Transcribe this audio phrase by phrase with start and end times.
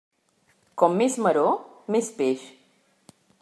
[0.83, 1.53] Com més maror,
[1.97, 2.49] més peix.